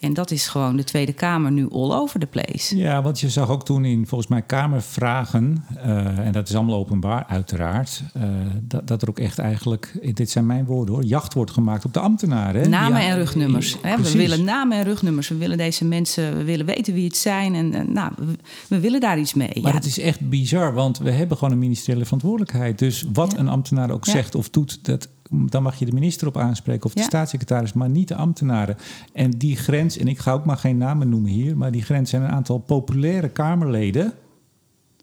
[0.00, 2.76] En dat is gewoon de Tweede Kamer nu all over the place.
[2.76, 6.78] Ja, want je zag ook toen in volgens mij Kamervragen, eh, en dat is allemaal
[6.78, 8.22] openbaar uiteraard, eh,
[8.62, 11.92] dat, dat er ook echt eigenlijk, dit zijn mijn woorden hoor, jacht wordt gemaakt op
[11.94, 12.62] de ambtenaren.
[12.62, 12.68] hè?
[12.68, 13.80] Namen Ja, en rugnummers.
[13.80, 14.02] eh, Hè?
[14.02, 15.28] We willen namen en rugnummers.
[15.28, 17.54] We willen deze mensen, we willen weten wie het zijn.
[17.54, 18.24] En, en, nou, we,
[18.68, 19.58] we willen daar iets mee.
[19.62, 22.78] Maar Ja, het is echt bizar, want we hebben gewoon een ministeriële verantwoordelijkheid.
[22.78, 23.38] Dus wat Ja.
[23.38, 26.92] een ambtenaar ook zegt of doet, dat, dan mag je de minister op aanspreken of
[26.92, 27.06] de Ja.
[27.06, 28.76] staatssecretaris, maar niet de ambtenaren.
[29.12, 32.10] En die grens, en ik ga ook maar geen namen noemen hier, maar die grens
[32.10, 34.12] zijn een aantal populaire Kamerleden.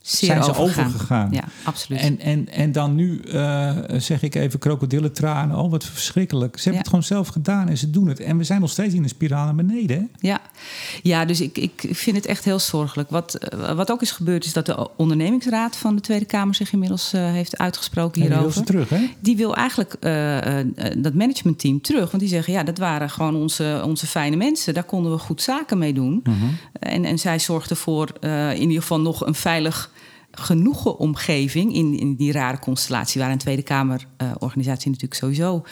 [0.07, 0.85] Zeer zijn ze overgegaan.
[0.85, 1.29] overgegaan.
[1.31, 1.99] Ja, absoluut.
[1.99, 5.57] En, en, en dan nu eh, zeg ik even krokodillentranen.
[5.57, 6.55] Oh, wat verschrikkelijk.
[6.57, 6.77] Ze hebben Ja.
[6.79, 8.19] het gewoon zelf gedaan en ze doen het.
[8.19, 9.97] En we zijn nog steeds in een spiraal naar beneden.
[9.97, 10.27] Hè?
[10.27, 10.39] Ja,
[11.03, 13.09] ja dus ik, ik vind het echt heel zorgelijk.
[13.09, 16.71] Wat, eh, wat ook is gebeurd is dat de ondernemingsraad van de Tweede Kamer zich
[16.73, 18.59] inmiddels eh, heeft uitgesproken En die wil hierover.
[18.59, 19.09] ze terug, hè?
[19.19, 19.95] Die wil eigenlijk
[20.97, 22.09] dat managementteam terug.
[22.11, 24.73] Want die zeggen, ja, dat waren gewoon onze, onze fijne mensen.
[24.73, 26.19] Daar konden we goed zaken mee doen.
[26.23, 26.35] Mhm.
[26.79, 28.11] En, en zij zorgde voor
[28.53, 29.91] in ieder geval nog een veilig
[30.39, 35.63] genoegen omgeving in, in die rare constellatie waar een Tweede Kamerorganisatie natuurlijk sowieso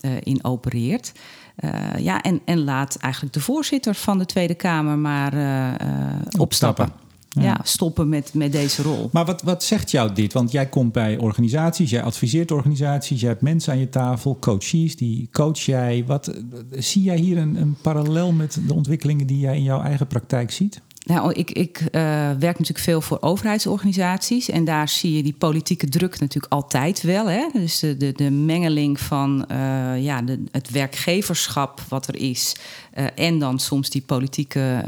[0.00, 1.12] eh, in opereert.
[1.56, 6.86] Eh, ja, en, en laat eigenlijk de voorzitter van de Tweede Kamer maar eh, opstappen.
[6.86, 7.42] Ja.
[7.42, 7.60] Ja.
[7.62, 9.08] stoppen met, met deze rol.
[9.12, 10.32] Maar wat, wat zegt jou dit?
[10.32, 14.96] Want jij komt bij organisaties, jij adviseert organisaties, jij hebt mensen aan je tafel, coaches,
[14.96, 16.04] die coach jij.
[16.06, 16.34] Wat,
[16.70, 20.50] zie jij hier een, een parallel met de ontwikkelingen die jij in jouw eigen praktijk
[20.50, 20.80] ziet?
[21.04, 24.48] Nou, ik, ik eh, werk natuurlijk veel voor overheidsorganisaties.
[24.48, 27.28] En daar zie je die politieke druk natuurlijk altijd wel.
[27.28, 27.46] Hè?
[27.52, 32.56] Dus de, de, de mengeling van eh, ja, de, het werkgeverschap wat er is.
[32.92, 34.84] eh, en dan soms die politieke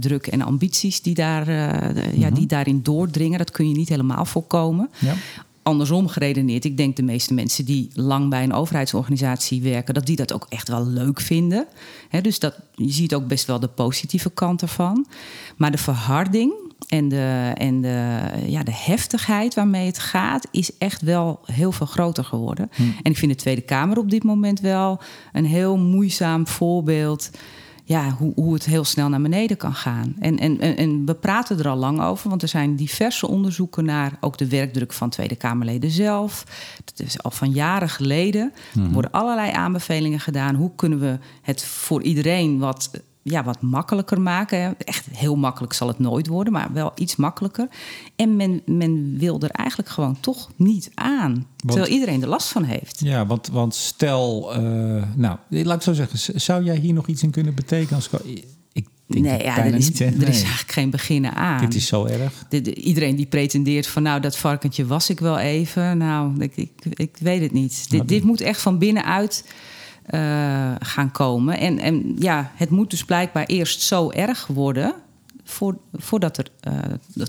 [0.00, 1.50] druk en ambities die, daar,
[2.18, 3.38] ja, die daarin doordringen.
[3.38, 5.14] Dat kun je niet helemaal voorkomen Ja.
[5.64, 6.64] Andersom geredeneerd.
[6.64, 10.46] Ik denk de meeste mensen die lang bij een overheidsorganisatie werken, dat die dat ook
[10.48, 11.66] echt wel leuk vinden.
[12.22, 15.06] Dus dat, je ziet ook best wel de positieve kant ervan.
[15.56, 16.52] Maar de verharding
[16.88, 21.86] en de, en de, ja, de heftigheid waarmee het gaat, is echt wel heel veel
[21.86, 22.70] groter geworden.
[23.02, 25.00] En ik vind de Tweede Kamer op dit moment wel
[25.32, 27.30] een heel moeizaam voorbeeld
[27.86, 30.16] ja, hoe, hoe het heel snel naar beneden kan gaan.
[30.18, 34.16] En, en, en, we praten er al lang over, want er zijn diverse onderzoeken naar
[34.20, 36.44] ook de werkdruk van Tweede Kamerleden zelf.
[36.84, 38.52] Dat is al van jaren geleden.
[38.74, 40.54] Er worden allerlei aanbevelingen gedaan.
[40.54, 42.90] Hoe kunnen we het voor iedereen wat,
[43.26, 44.74] ja, wat makkelijker maken?
[44.78, 47.68] Echt heel makkelijk zal het nooit worden, maar wel iets makkelijker.
[48.16, 51.46] En men, men wil er eigenlijk gewoon toch niet aan.
[51.66, 53.00] Terwijl iedereen er last van heeft.
[53.00, 54.60] Ja, want, want stel, eh,
[55.16, 57.94] nou, laat ik zo zeggen, zou jij hier nog iets in kunnen betekenen?
[57.94, 58.20] Als, co-
[58.72, 60.00] ik denk nee, ja, er, is, niet.
[60.00, 60.28] Er Nee.
[60.28, 61.60] is eigenlijk geen beginnen aan.
[61.60, 62.44] Dit is zo erg.
[62.48, 65.98] De- de- iedereen die pretendeert van nou, dat varkentje was ik wel even.
[65.98, 67.90] Nou, ik, ik, ik weet het niet.
[67.90, 69.44] Dit, dit moet echt van binnenuit
[70.78, 71.58] gaan komen.
[71.58, 74.94] En, en ja, het moet dus blijkbaar eerst zo erg worden.
[75.46, 76.72] Voor, voordat er eh,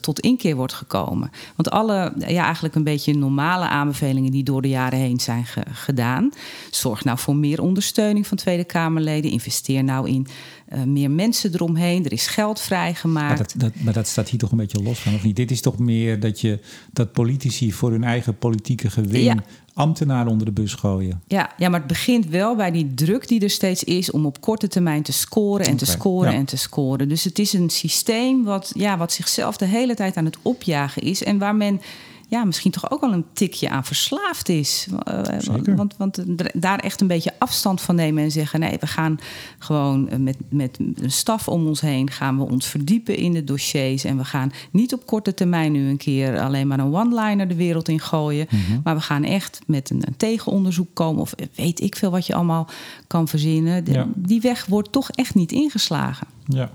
[0.01, 1.29] tot inkeer wordt gekomen.
[1.55, 5.63] Want alle, ja, eigenlijk een beetje normale aanbevelingen die door de jaren heen zijn ge-
[5.71, 6.29] gedaan.
[6.71, 9.31] Zorg nou voor meer ondersteuning van Tweede Kamerleden.
[9.31, 10.27] Investeer nou in
[10.67, 12.05] eh, meer mensen eromheen.
[12.05, 13.27] Er is geld vrijgemaakt.
[13.27, 15.35] Maar dat, dat, maar dat staat hier toch een beetje los van, of niet?
[15.35, 16.59] Dit is toch meer dat, je,
[16.93, 19.35] dat politici voor hun eigen politieke gewin Ja.
[19.75, 21.21] Ambtenaren onder de bus gooien.
[21.27, 24.41] Ja, ja, maar het begint wel bij die druk die er steeds is om op
[24.41, 26.37] korte termijn te scoren en te scoren ja.
[26.37, 27.09] en te scoren.
[27.09, 31.01] Dus het is een systeem wat, ja, wat zichzelf de hele tijd aan het opjagen
[31.01, 31.81] is en waar men
[32.35, 34.87] ja, misschien toch ook wel een tikje aan verslaafd is.
[35.37, 35.75] Zeker.
[35.75, 39.19] Want, want daar echt een beetje afstand van nemen en zeggen: nee, we gaan
[39.59, 44.03] gewoon met, met een staf om ons heen gaan we ons verdiepen in de dossiers.
[44.03, 47.55] En we gaan niet op korte termijn nu een keer alleen maar een one-liner de
[47.55, 48.47] wereld in gooien.
[48.49, 48.79] Mhm.
[48.83, 51.21] Maar we gaan echt met een, een, tegenonderzoek komen.
[51.21, 52.67] Of weet ik veel wat je allemaal
[53.07, 53.83] kan verzinnen.
[53.83, 54.07] De, Ja.
[54.15, 56.27] Die weg wordt toch echt niet ingeslagen.
[56.45, 56.71] Ja.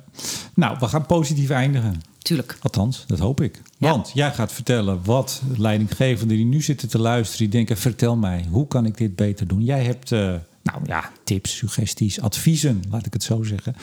[0.55, 2.01] Nou, we gaan positief eindigen.
[2.23, 2.59] Tuurlijk.
[2.61, 3.63] Althans, dat hoop ik.
[3.79, 3.91] Ja.
[3.91, 8.47] Want jij gaat vertellen wat leidinggevenden die nu zitten te luisteren, die denken: vertel mij,
[8.51, 9.65] hoe kan ik dit beter doen?
[9.65, 13.77] Jij hebt, eh, nou ja, tips, suggesties, adviezen, laat ik het zo zeggen.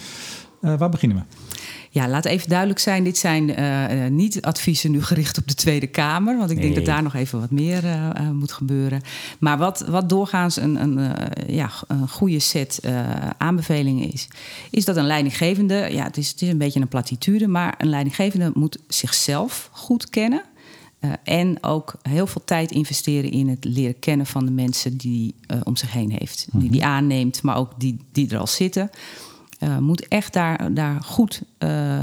[0.62, 1.24] Eh, waar beginnen we?
[1.90, 5.54] Ja, laat even duidelijk zijn: dit zijn eh, eh, niet adviezen nu gericht op de
[5.54, 6.38] Tweede Kamer.
[6.38, 6.76] Want ik denk Nee.
[6.84, 9.02] dat daar nog even wat meer eh, eh, moet gebeuren.
[9.40, 13.06] Maar wat, wat doorgaans een, een, eh, ja, een goede set eh,
[13.38, 14.28] aanbevelingen is,
[14.72, 17.90] is dat een leidinggevende, ja, het is, het is een beetje een platitude, maar een
[17.90, 20.42] leidinggevende moet zichzelf goed kennen.
[21.00, 25.36] eh, en ook heel veel tijd investeren in het leren kennen van de mensen die
[25.48, 26.48] hij om zich heen heeft.
[26.52, 28.90] Die die aanneemt, maar ook die, die er al zitten.
[29.60, 32.00] Eh, moet echt daar, daar goed eh,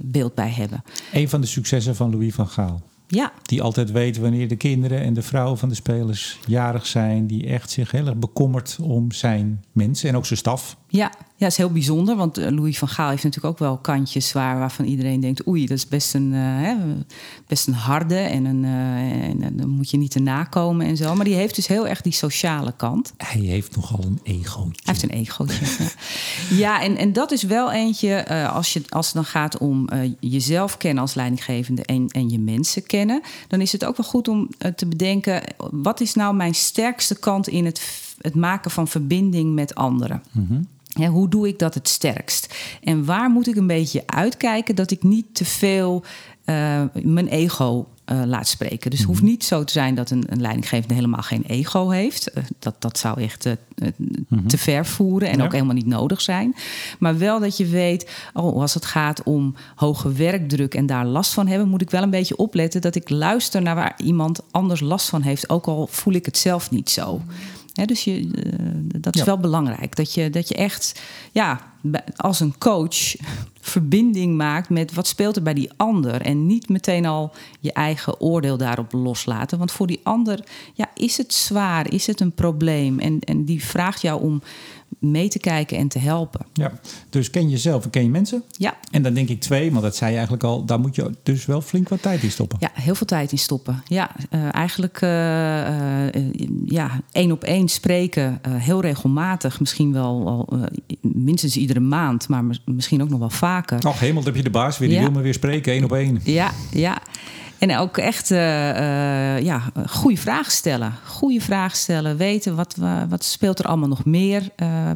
[0.00, 0.82] beeld bij hebben.
[1.12, 2.82] Een van de successen van Louis van Gaal.
[3.06, 7.26] Ja, Die altijd weet wanneer de kinderen en de vrouwen van de spelers jarig zijn.
[7.26, 10.76] Die echt zich heel erg bekommert om zijn mensen en ook zijn staf.
[10.88, 12.16] Ja, ja, is heel bijzonder.
[12.16, 15.66] Want eh, Louis van Gaal heeft natuurlijk ook wel kantjes waar, waarvan iedereen denkt: oei,
[15.66, 16.74] dat is best een, eh, hè,
[17.46, 21.14] best een harde en, een, eh, en dan moet je niet te nakomen en zo.
[21.14, 23.12] Maar die heeft dus heel erg die sociale kant.
[23.16, 24.80] Hij heeft nogal een egootje.
[24.84, 25.66] Hij heeft een egootje.
[26.48, 29.88] ja, ja en, en dat is wel eentje als, je, als het dan gaat om
[30.20, 33.22] jezelf kennen als leidinggevende en, en je mensen kennen.
[33.48, 37.48] Dan is het ook wel goed om te bedenken: wat is nou mijn sterkste kant
[37.48, 37.82] in het,
[38.20, 40.22] het maken van verbinding met anderen?
[41.06, 42.54] Hoe doe ik dat het sterkst?
[42.82, 46.04] En waar moet ik een beetje uitkijken dat ik niet te veel
[46.44, 48.90] eh, mijn ego eh, laat spreken?
[48.90, 52.30] Dus het hoeft niet zo te zijn dat een, een leidinggevende helemaal geen ego heeft.
[52.30, 53.52] Eh, dat, dat zou echt eh,
[54.46, 55.44] te ver voeren en Ja.
[55.44, 56.54] ook helemaal niet nodig zijn.
[56.98, 61.32] Maar wel dat je weet, oh, als het gaat om hoge werkdruk en daar last
[61.32, 64.80] van hebben, moet ik wel een beetje opletten dat ik luister naar waar iemand anders
[64.80, 67.20] last van heeft, ook al voel ik het zelf niet zo.
[67.86, 69.26] Dus je, eh, dat is Ja.
[69.26, 69.96] wel belangrijk.
[69.96, 71.00] Dat je, dat je echt
[71.32, 71.60] ja,
[72.16, 73.14] als een coach
[73.60, 76.20] verbinding maakt met wat speelt er bij die ander.
[76.20, 79.58] En niet meteen al je eigen oordeel daarop loslaten.
[79.58, 82.98] Want voor die ander ja, is het zwaar, is het een probleem.
[82.98, 84.42] En, en die vraagt jou om
[84.98, 86.40] mee te kijken en te helpen.
[86.52, 86.72] Ja,
[87.10, 88.42] dus ken jezelf en ken je mensen.
[88.50, 91.10] Ja, En dan denk ik twee, want dat zei je eigenlijk al, daar moet je
[91.22, 92.56] dus wel flink wat tijd in stoppen.
[92.60, 93.82] Ja, heel veel tijd in stoppen.
[93.86, 96.24] Ja, eh, eigenlijk eh, eh,
[96.66, 99.60] ja, één op één spreken, heel regelmatig.
[99.60, 100.58] Misschien wel al,
[101.00, 103.78] minstens iedere maand, maar mis- misschien ook nog wel vaker.
[103.82, 105.02] Ach, hemel, dan heb je de baas weer, die Ja.
[105.04, 106.20] wil me weer spreken, één op één.
[106.24, 107.02] Ja, ja.
[107.58, 110.92] En ook echt eh, eh, ja, goede vragen stellen.
[111.06, 112.16] Goede vragen stellen.
[112.16, 114.90] Weten wat, wa- wat speelt er allemaal nog meer eh,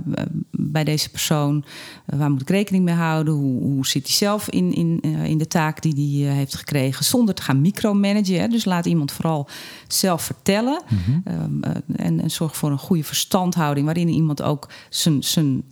[0.50, 1.64] bij deze persoon.
[2.04, 3.34] Waar moet ik rekening mee houden?
[3.34, 7.04] Hoe, hoe zit hij zelf in, in, in de taak die hij heeft gekregen?
[7.04, 8.40] Zonder te gaan micromanagen.
[8.40, 8.48] Hè?
[8.48, 9.48] Dus laat iemand vooral
[9.88, 10.82] zelf vertellen.
[11.24, 11.70] Ehm, eh,
[12.06, 13.86] en, en zorg voor een goede verstandhouding.
[13.86, 15.62] Waarin iemand ook zijn, zijn,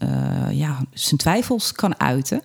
[0.51, 2.41] ja, zijn twijfels kan uiten.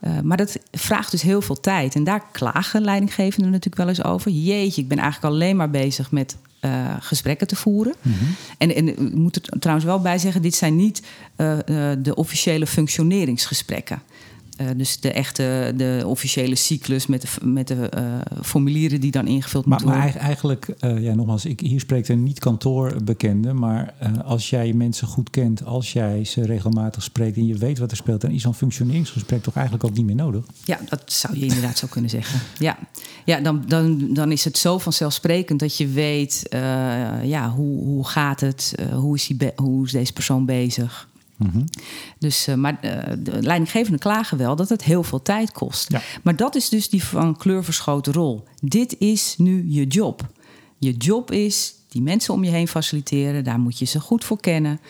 [0.00, 1.94] Uh, maar dat vraagt dus heel veel tijd.
[1.94, 4.30] En daar klagen leidinggevenden natuurlijk wel eens over.
[4.30, 7.94] Jeetje, ik ben eigenlijk alleen maar bezig met uh, gesprekken te voeren.
[8.02, 8.24] Mhm.
[8.58, 11.02] En, en ik moet er trouwens wel bij zeggen: dit zijn niet
[11.36, 11.56] uh,
[11.98, 14.02] de officiële functioneringsgesprekken.
[14.60, 18.02] Uh, dus de echte, de officiële cyclus met de, met de uh,
[18.42, 20.14] formulieren die dan ingevuld maar, moeten worden.
[20.14, 23.52] Maar eigenlijk, uh, ja, nogmaals, ik, hier spreekt een niet-kantoorbekende.
[23.52, 23.94] Maar
[24.24, 27.96] als jij mensen goed kent, als jij ze regelmatig spreekt en je weet wat er
[27.96, 30.44] speelt, dan is zo'n functioneringsgesprek toch eigenlijk ook niet meer nodig?
[30.64, 32.40] Ja, dat zou je inderdaad zo kunnen zeggen.
[32.58, 32.78] Ja,
[33.24, 36.42] ja dan, dan, dan is het zo vanzelfsprekend dat je weet,
[37.22, 41.07] ja, hoe, hoe gaat het, hoe, is die hoe is deze persoon bezig.
[41.38, 41.48] Mhm.
[41.48, 41.64] Mm -hmm.
[42.18, 45.92] Dus, uh, maar uh, de leidinggevenden klagen wel dat het heel veel tijd kost.
[45.92, 46.00] Ja.
[46.22, 48.44] Maar dat is dus die van kleurverschoten rol.
[48.60, 50.26] Dit is nu je job.
[50.78, 53.44] Je job is die mensen om je heen faciliteren.
[53.44, 54.80] Daar moet je ze goed voor kennen.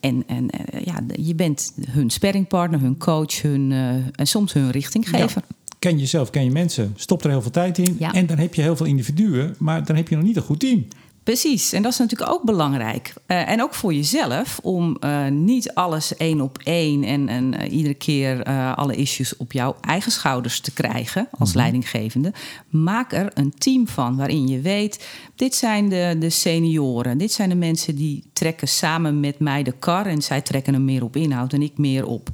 [0.00, 3.72] En, en uh, ja, je bent hun sparringpartner, hun coach, hun,
[4.12, 5.42] en soms hun richtinggever.
[5.48, 5.56] Ja.
[5.78, 7.96] Ken jezelf, ken je mensen, stop er heel veel tijd in.
[7.98, 8.12] Ja.
[8.12, 10.60] En dan heb je heel veel individuen, maar dan heb je nog niet een goed
[10.60, 10.86] team.
[11.22, 13.12] Precies, en dat is natuurlijk ook belangrijk.
[13.26, 17.72] Uh, en ook voor jezelf, om uh, niet alles één op één en, en uh,
[17.72, 21.56] iedere keer alle issues op jouw eigen schouders te krijgen als mm-hmm.
[21.56, 22.32] leidinggevende.
[22.68, 25.06] Maak er een team van waarin je weet:
[25.36, 29.74] dit zijn de, de senioren, dit zijn de mensen die trekken samen met mij de
[29.78, 32.28] kar en zij trekken hem meer op inhoud en ik meer op,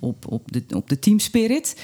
[0.00, 1.76] op, op, de, op de teamspirit.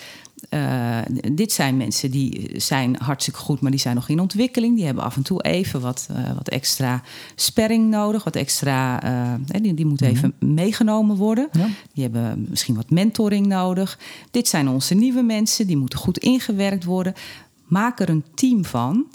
[0.50, 0.98] Uh,
[1.32, 4.76] dit zijn mensen die zijn hartstikke goed, maar die zijn nog in ontwikkeling.
[4.76, 7.02] Die hebben af en toe even wat, uh, wat extra
[7.34, 9.04] sperring nodig, wat extra.
[9.04, 10.16] Uh, die, die moeten -hmm.
[10.16, 11.48] even meegenomen worden.
[11.52, 11.68] Ja.
[11.92, 13.98] Die hebben misschien wat mentoring nodig.
[14.30, 17.14] Dit zijn onze nieuwe mensen, die moeten goed ingewerkt worden.
[17.66, 19.06] Maak er een team van.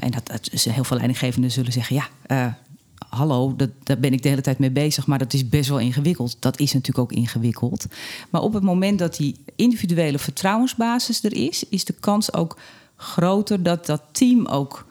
[0.00, 2.58] en dat, heel veel leidinggevenden zullen zeggen: ja
[3.10, 5.78] hallo, dat, daar ben ik de hele tijd mee bezig, maar dat is best wel
[5.78, 6.36] ingewikkeld.
[6.38, 7.86] Dat is natuurlijk ook ingewikkeld.
[8.30, 12.56] Maar op het moment dat die individuele vertrouwensbasis er is, is de kans ook
[12.96, 14.86] groter dat dat team ook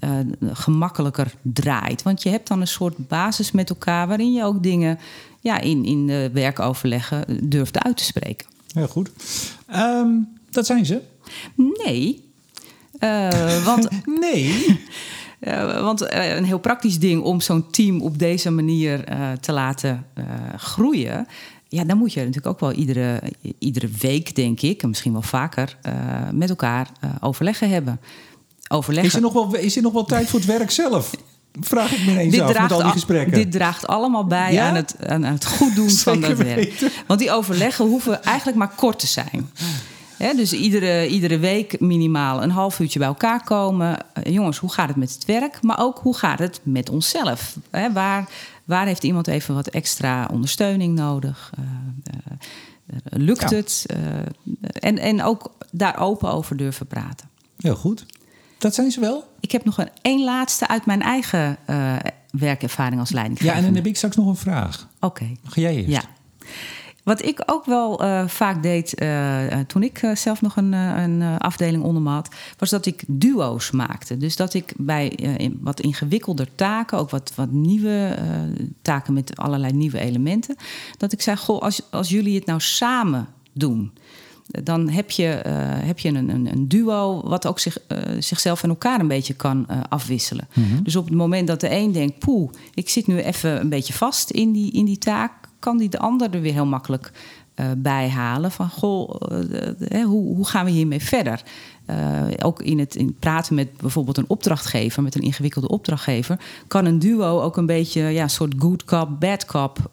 [0.00, 0.10] uh,
[0.52, 2.02] gemakkelijker draait.
[2.02, 4.98] Want je hebt dan een soort basis met elkaar waarin je ook dingen
[5.40, 8.46] ja, in, in de werkoverleggen durft uit te spreken.
[8.72, 9.10] Heel goed.
[9.74, 11.00] Um, dat zijn ze?
[11.84, 12.24] Nee.
[13.00, 13.88] Uh, want
[14.20, 14.64] nee.
[15.40, 19.52] Uh, want uh, een heel praktisch ding om zo'n team op deze manier uh, te
[19.52, 20.06] laten
[20.56, 21.26] groeien.
[21.68, 23.22] Ja, dan moet je natuurlijk ook wel iedere,
[23.58, 25.76] iedere week, denk ik, en misschien wel vaker,
[26.32, 28.00] met elkaar overleggen hebben.
[28.68, 29.10] Overleggen.
[29.10, 31.10] Is, er nog wel, is er nog wel tijd voor het werk zelf?
[31.60, 33.34] Vraag ik me ineens dit af met al die gesprekken.
[33.34, 34.68] Dit draagt allemaal bij ja?
[34.68, 36.90] aan, het, aan het goed doen van dat werk.
[37.06, 39.50] Want die overleggen hoeven eigenlijk maar kort te zijn
[40.18, 43.98] dus iedere, iedere week minimaal een half uurtje bij elkaar komen.
[44.26, 45.62] Uh, jongens, hoe gaat het met het werk?
[45.62, 47.56] Maar ook hoe gaat het met onszelf?
[47.92, 48.28] waar,
[48.64, 51.52] waar heeft iemand even wat extra ondersteuning nodig?
[51.58, 51.64] Uh,
[52.14, 53.56] uh, lukt ja.
[53.56, 53.86] het?
[54.72, 57.28] en, en ook daar open over durven praten.
[57.56, 58.06] Heel goed.
[58.58, 59.24] Dat zijn ze wel?
[59.40, 61.58] Ik heb nog een één laatste uit mijn eigen
[62.30, 63.60] werkervaring als leidinggevende.
[63.60, 64.88] Ja, en dan heb ik straks nog een vraag.
[64.96, 65.06] Oké.
[65.06, 65.36] Okay.
[65.44, 65.88] Ga jij eerst?
[65.88, 66.02] Ja.
[67.06, 71.38] Wat ik ook wel uh, vaak deed uh, toen ik uh, zelf nog een, een
[71.38, 74.16] afdeling onder me had, was dat ik duo's maakte.
[74.16, 78.18] Dus dat ik bij in wat ingewikkelder taken, ook wat, wat nieuwe
[78.82, 80.56] taken met allerlei nieuwe elementen,
[80.96, 83.92] dat ik zei: Goh, als, als jullie het nou samen doen
[84.62, 85.52] dan heb je, uh,
[85.86, 89.34] heb je een, een, een, duo wat ook zich, uh, zichzelf en elkaar een beetje
[89.34, 90.48] kan uh, afwisselen.
[90.54, 90.82] Mm -hmm.
[90.82, 93.92] Dus op het moment dat de een denkt, poeh, ik zit nu even een beetje
[93.92, 97.12] vast in die, in die taak, kan die de ander er weer heel makkelijk
[97.56, 98.50] uh, bij halen.
[98.50, 99.14] Van goh,
[99.92, 101.42] uh, hoe, hoe gaan we hiermee verder?
[101.90, 106.84] Uh, ook in het in praten met bijvoorbeeld een opdrachtgever, met een ingewikkelde opdrachtgever, kan
[106.84, 109.90] een duo ook een beetje ja, een soort good cop, bad cop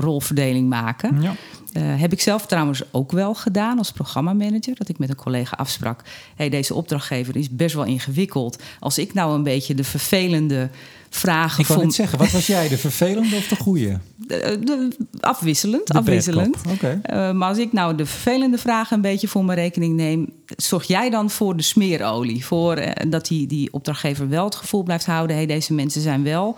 [0.00, 1.22] rolverdeling maken.
[1.22, 1.34] Ja.
[1.80, 4.74] heb ik zelf trouwens ook wel gedaan als programmamanager.
[4.74, 6.02] Dat ik met een collega afsprak:
[6.36, 8.62] hey, deze opdrachtgever is best wel ingewikkeld.
[8.80, 10.70] Als ik nou een beetje de vervelende
[11.10, 13.98] vragen Ik kan niet zeggen, wat was jij, de vervelende of de goede?
[14.30, 14.88] De, de,
[15.20, 16.56] afwisselend, de afwisselend.
[16.68, 17.00] Okay.
[17.10, 20.32] Uh, maar als ik nou de vervelende vragen een beetje voor mijn rekening neem...
[20.56, 22.44] zorg jij dan voor de smeerolie?
[22.44, 25.36] Voor uh, dat die, die opdrachtgever wel het gevoel blijft houden...
[25.36, 26.56] hey, deze mensen zijn wel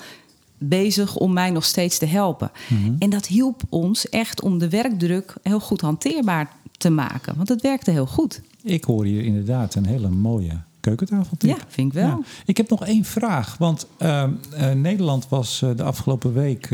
[0.59, 2.51] bezig om mij nog steeds te helpen.
[2.69, 2.97] Mm -hmm.
[2.99, 7.37] En dat hielp ons echt om de werkdruk heel goed hanteerbaar te maken.
[7.37, 8.41] Want het werkte heel goed.
[8.63, 11.37] Ik hoor hier inderdaad een hele mooie keukentafel.
[11.39, 12.07] Ja, vind ik wel.
[12.07, 12.21] Ja.
[12.45, 13.57] Ik heb nog één vraag.
[13.59, 16.71] Want uh, uh, Nederland was uh, de afgelopen week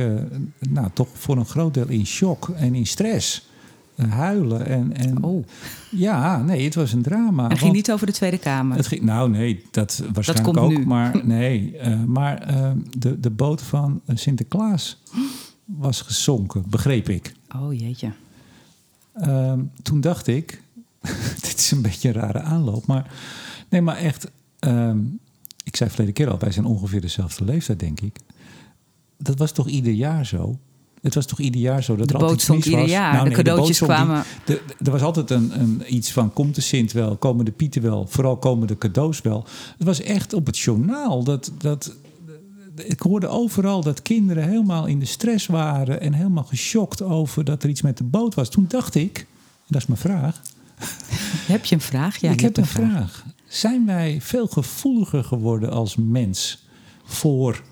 [0.68, 3.48] nou, toch voor een groot deel in shock en in stress.
[4.08, 5.44] huilen en, en oh.
[5.90, 7.48] ja, nee, het was een drama.
[7.48, 8.76] Het ging niet over de Tweede Kamer.
[8.76, 10.70] Het ging, nou, nee, dat waarschijnlijk dat ook.
[10.70, 10.86] Nu.
[10.86, 15.02] Maar nee, maar ehm, de, de boot van Sinterklaas
[15.64, 17.32] was gezonken, begreep ik.
[17.56, 18.12] Oh jeetje.
[19.20, 20.62] Ehm, toen dacht ik,
[21.46, 23.10] dit is een beetje een rare aanloop, maar
[23.68, 24.30] Nee, maar echt.
[24.60, 25.20] Um,
[25.64, 28.16] ik zei verleden keer al, wij zijn ongeveer dezelfde leeftijd, denk ik.
[29.16, 30.58] Dat was toch ieder jaar zo?
[31.02, 32.90] Het was toch ieder jaar zo dat de er altijd iets ieder was?
[32.90, 33.12] jaar.
[33.12, 34.24] Nou, nee, de cadeautjes de kwamen.
[34.44, 37.52] Die, de, er was altijd een, een, iets van: komt de Sint wel, komen de
[37.52, 39.46] Pieten wel, vooral komen de cadeaus wel.
[39.78, 41.52] Het was echt op het journaal dat.
[41.58, 41.96] dat
[42.84, 47.62] ik hoorde overal dat kinderen helemaal in de stress waren en helemaal geschokt over dat
[47.62, 48.48] er iets met de boot was.
[48.48, 49.26] Toen dacht ik,
[49.66, 50.42] dat is mijn vraag.
[51.46, 52.16] Heb je een vraag?
[52.16, 52.90] Ja, ik heb een vraag.
[52.90, 53.24] vraag.
[53.48, 56.66] Zijn wij veel gevoeliger geworden als mens
[57.04, 57.62] voor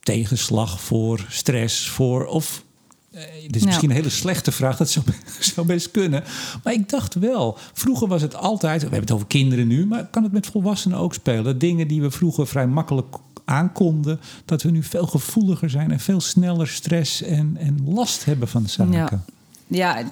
[0.00, 2.26] tegenslag, voor stress, voor.
[2.26, 2.64] Of,
[3.10, 5.06] eh, dit is misschien een hele slechte vraag, dat zou,
[5.54, 6.24] zou best kunnen.
[6.62, 8.76] Maar ik dacht wel, vroeger was het altijd.
[8.76, 11.58] We hebben het over kinderen nu, maar kan het met volwassenen ook spelen?
[11.58, 16.20] Dingen die we vroeger vrij makkelijk aankonden, dat we nu veel gevoeliger zijn en veel
[16.20, 18.92] sneller stress en, en last hebben van de zaken.
[18.92, 19.24] Ja.
[19.68, 20.02] Ja,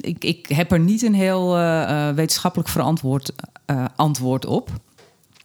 [0.00, 3.32] ik, ik heb er niet een heel uh, wetenschappelijk verantwoord
[3.66, 4.70] uh, antwoord op.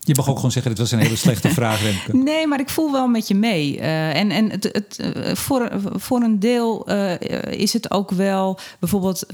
[0.03, 2.17] Je mag ook gewoon zeggen, dit was een hele slechte vraag, Remke.
[2.17, 3.77] Nee, maar ik voel wel met je mee.
[3.77, 8.59] Uh, en en het, het, uh, voor, voor een deel uh, is het ook wel
[8.79, 9.25] bijvoorbeeld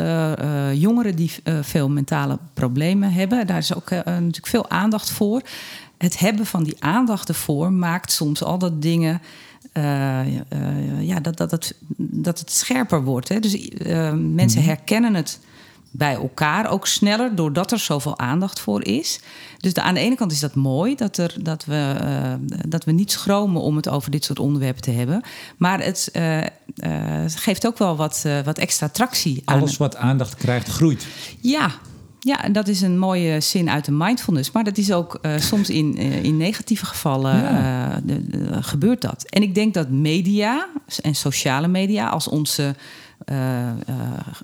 [0.74, 3.48] jongeren die veel mentale problemen hebben.
[3.48, 5.42] Daar is ook natuurlijk veel aandacht voor.
[5.98, 9.22] Het hebben van die aandacht ervoor maakt soms al dat dingen
[11.00, 13.30] ja, dat, dat, dat, dat het scherper wordt.
[13.30, 13.40] Hè?
[13.40, 13.70] Dus
[14.16, 14.70] mensen -hmm.
[14.70, 15.40] herkennen het
[15.98, 19.20] bij elkaar, ook sneller, doordat er zoveel aandacht voor is.
[19.58, 22.34] Dus de, aan de ene kant is dat mooi, dat, er, dat, we, uh,
[22.68, 25.22] dat we niet schromen om het over dit soort onderwerpen te hebben.
[25.58, 26.46] Maar het uh, uh,
[27.28, 29.42] geeft ook wel wat, wat extra tractie.
[29.46, 31.08] Alles wat aandacht krijgt, groeit.
[31.42, 31.72] Ja,
[32.28, 34.52] ja, en dat is een mooie zin uit de mindfulness.
[34.52, 37.90] Maar dat is ook uh, soms in, uh, in negatieve gevallen ja.
[37.90, 39.24] uh, de, de, gebeurt dat.
[39.30, 40.68] En ik denk dat media
[41.02, 42.76] en sociale media als onze,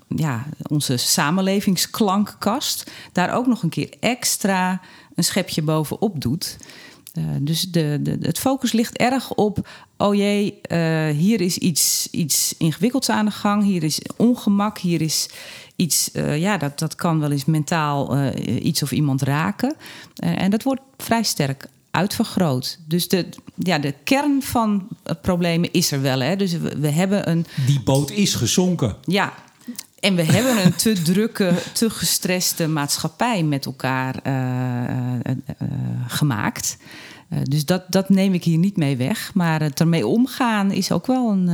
[0.08, 2.90] ja, onze samenlevingsklankkast...
[3.12, 4.80] daar ook nog een keer extra
[5.14, 6.56] een schepje bovenop doet...
[7.18, 10.60] Uh, dus de, de, het focus ligt erg op, oh jee,
[11.12, 15.28] hier is iets, iets ingewikkelds aan de gang, hier is ongemak, hier is
[15.76, 19.74] iets, ja, dat, dat kan wel eens mentaal iets of iemand raken.
[20.14, 22.78] en dat wordt vrij sterk uitvergroot.
[22.86, 24.88] Dus de, ja, de kern van
[25.22, 26.20] problemen is er wel.
[26.20, 26.36] Hè?
[26.36, 27.46] Dus we, we hebben een.
[27.66, 28.96] Die boot is gezonken.
[29.04, 29.32] Ja,
[30.00, 35.68] en we hebben een te drukke, te gestreste maatschappij met elkaar uh, uh, uh,
[36.06, 36.76] gemaakt.
[37.42, 39.30] dus dat, dat neem ik hier niet mee weg.
[39.34, 41.48] Maar het ermee omgaan is ook wel een,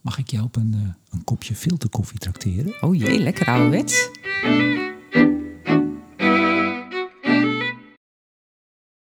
[0.00, 2.74] Mag ik jou op een, uh, een kopje filterkoffie trakteren?
[2.80, 4.08] Oh jee, lekker ouderwets.